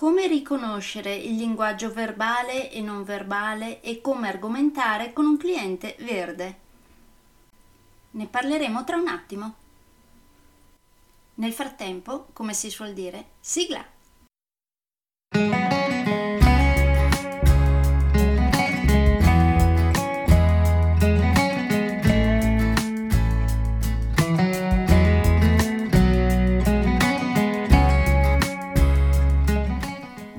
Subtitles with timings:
[0.00, 6.58] come riconoscere il linguaggio verbale e non verbale e come argomentare con un cliente verde.
[8.12, 9.54] Ne parleremo tra un attimo.
[11.34, 13.84] Nel frattempo, come si suol dire, sigla!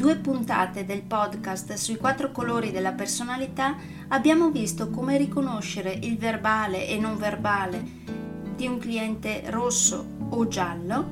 [0.00, 3.76] Due puntate del podcast sui quattro colori della personalità
[4.08, 7.84] abbiamo visto come riconoscere il verbale e non verbale
[8.56, 11.06] di un cliente rosso o giallo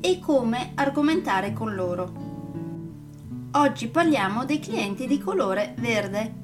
[0.00, 2.12] e come argomentare con loro.
[3.52, 6.34] Oggi parliamo dei clienti di colore verde.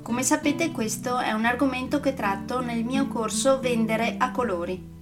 [0.00, 4.92] Come sapete questo è un argomento che tratto nel mio corso Vendere a colori.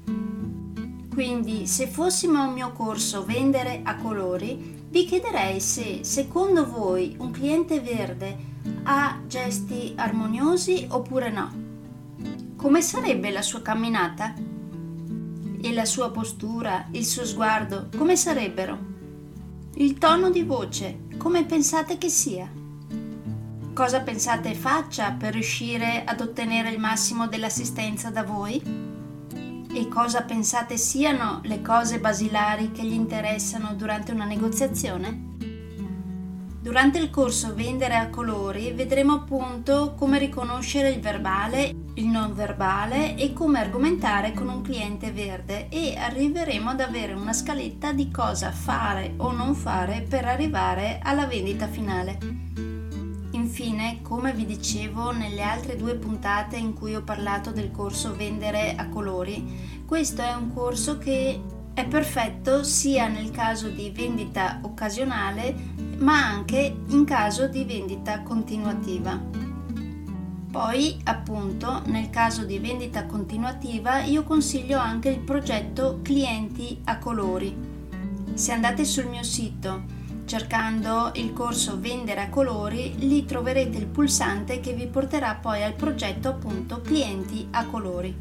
[1.12, 7.30] Quindi se fossimo un mio corso Vendere a colori, vi chiederei se secondo voi un
[7.30, 8.36] cliente verde
[8.82, 11.50] ha gesti armoniosi oppure no.
[12.56, 14.34] Come sarebbe la sua camminata?
[15.62, 18.78] E la sua postura, il suo sguardo, come sarebbero?
[19.76, 22.46] Il tono di voce, come pensate che sia?
[23.72, 28.91] Cosa pensate faccia per riuscire ad ottenere il massimo dell'assistenza da voi?
[29.74, 35.30] E cosa pensate siano le cose basilari che gli interessano durante una negoziazione?
[36.60, 43.16] Durante il corso Vendere a colori vedremo appunto come riconoscere il verbale, il non verbale
[43.16, 48.52] e come argomentare con un cliente verde e arriveremo ad avere una scaletta di cosa
[48.52, 52.71] fare o non fare per arrivare alla vendita finale.
[53.52, 58.74] Infine, come vi dicevo nelle altre due puntate in cui ho parlato del corso Vendere
[58.76, 61.38] a colori, questo è un corso che
[61.74, 65.54] è perfetto sia nel caso di vendita occasionale
[65.98, 69.20] ma anche in caso di vendita continuativa.
[70.50, 77.54] Poi, appunto, nel caso di vendita continuativa io consiglio anche il progetto Clienti a colori.
[78.32, 80.00] Se andate sul mio sito
[80.32, 85.74] Cercando il corso Vendere a colori, lì troverete il pulsante che vi porterà poi al
[85.74, 88.16] progetto appunto Clienti a colori.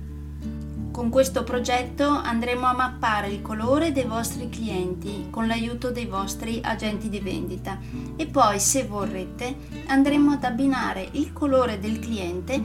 [0.92, 6.60] Con questo progetto andremo a mappare il colore dei vostri clienti con l'aiuto dei vostri
[6.62, 7.80] agenti di vendita
[8.18, 9.56] e poi se vorrete
[9.88, 12.62] andremo ad abbinare il colore del cliente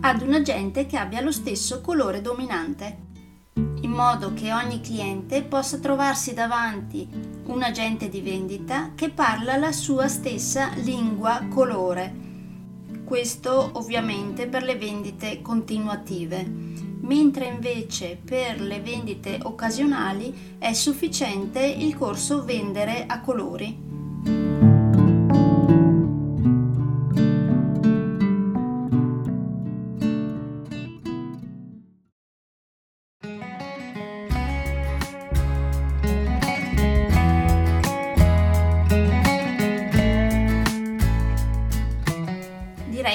[0.00, 2.96] ad un agente che abbia lo stesso colore dominante,
[3.54, 9.72] in modo che ogni cliente possa trovarsi davanti un agente di vendita che parla la
[9.72, 12.22] sua stessa lingua colore.
[13.04, 21.96] Questo ovviamente per le vendite continuative, mentre invece per le vendite occasionali è sufficiente il
[21.96, 23.93] corso vendere a colori.